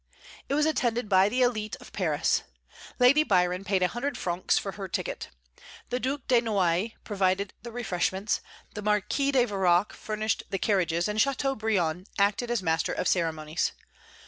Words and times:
It 0.49 0.55
was 0.55 0.65
attended 0.65 1.07
by 1.07 1.29
the 1.29 1.41
élite 1.41 1.79
of 1.79 1.93
Paris. 1.93 2.41
Lady 2.97 3.21
Byron 3.23 3.63
paid 3.63 3.83
a 3.83 3.87
hundred 3.87 4.17
francs 4.17 4.57
for 4.57 4.71
her 4.71 4.87
ticket. 4.87 5.29
The 5.91 5.99
Due 5.99 6.23
de 6.27 6.41
Noailles 6.41 6.95
provided 7.03 7.53
the 7.61 7.71
refreshments, 7.71 8.41
the 8.73 8.81
Marquis 8.81 9.31
de 9.31 9.45
Verac 9.45 9.93
furnished 9.93 10.41
the 10.49 10.57
carriages, 10.57 11.07
and 11.07 11.19
Châteaubriand 11.19 12.07
acted 12.17 12.49
as 12.49 12.63
master 12.63 12.93
of 12.93 13.07
ceremonies. 13.07 13.73